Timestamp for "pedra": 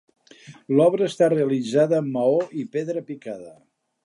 2.79-3.09